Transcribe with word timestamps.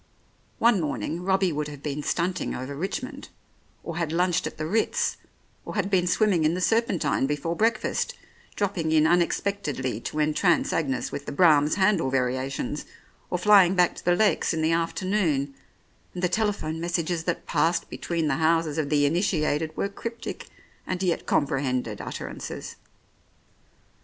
One 0.57 0.81
morning 0.81 1.21
Robbie 1.21 1.51
would 1.51 1.67
have 1.67 1.83
been 1.83 2.01
"stunting" 2.01 2.55
over 2.55 2.75
Richmond, 2.75 3.29
or 3.83 3.97
had 3.97 4.11
lunched 4.11 4.47
at 4.47 4.57
the 4.57 4.65
Ritz, 4.65 5.17
or 5.63 5.75
had 5.75 5.91
been 5.91 6.07
swimming 6.07 6.43
in 6.43 6.55
the 6.55 6.59
Serpentine 6.59 7.27
before 7.27 7.55
breakfast, 7.55 8.15
dropping 8.55 8.91
in 8.91 9.05
unexpectedly 9.05 9.99
to 9.99 10.19
entrance 10.19 10.73
Agnes 10.73 11.11
with 11.11 11.27
the 11.27 11.31
Brahms 11.31 11.75
Handel 11.75 12.09
variations, 12.09 12.83
or 13.29 13.37
flying 13.37 13.75
back 13.75 13.93
to 13.93 14.03
the 14.03 14.15
Lakes 14.15 14.55
in 14.55 14.63
the 14.63 14.71
afternoon, 14.71 15.53
and 16.15 16.23
the 16.23 16.27
telephone 16.27 16.81
messages 16.81 17.25
that 17.25 17.45
passed 17.45 17.87
between 17.87 18.27
the 18.27 18.37
houses 18.37 18.79
of 18.79 18.89
the 18.89 19.05
initiated 19.05 19.77
were 19.77 19.87
cryptic 19.87 20.47
and 20.87 21.03
yet 21.03 21.27
comprehended 21.27 22.01
utterances. 22.01 22.75